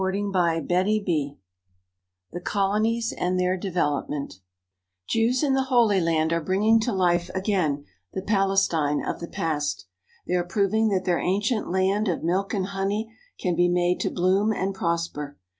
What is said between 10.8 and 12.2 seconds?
that their ancient "land